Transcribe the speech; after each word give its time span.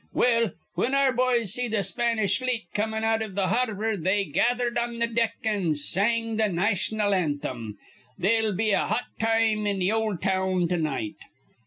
"Well, 0.13 0.49
whin 0.73 0.95
our 0.95 1.11
boys 1.13 1.53
see 1.53 1.69
th' 1.69 1.85
Spanish 1.85 2.39
fleet 2.39 2.63
comin' 2.73 3.03
out 3.03 3.21
iv 3.21 3.35
th' 3.35 3.41
harbor, 3.49 3.95
they 3.95 4.25
gathered 4.25 4.75
on 4.75 4.99
th' 4.99 5.13
deck 5.13 5.35
an' 5.43 5.75
sang 5.75 6.39
th' 6.39 6.49
naytional 6.51 7.13
anthem, 7.13 7.77
'They'll 8.17 8.53
be 8.55 8.71
a 8.71 8.87
hot 8.87 9.03
time 9.19 9.67
in 9.67 9.79
th' 9.79 9.91
ol' 9.91 10.17
town 10.17 10.67
to 10.69 10.77
night.' 10.77 11.17